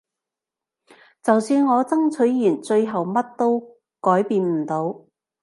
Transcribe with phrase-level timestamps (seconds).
[1.21, 3.59] 就算我爭取完最後乜都
[4.01, 5.05] 改變唔到